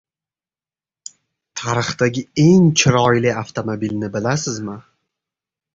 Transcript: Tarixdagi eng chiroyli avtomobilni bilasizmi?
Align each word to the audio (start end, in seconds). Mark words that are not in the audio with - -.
Tarixdagi 1.61 2.23
eng 2.47 2.67
chiroyli 2.81 3.35
avtomobilni 3.45 4.13
bilasizmi? 4.19 4.81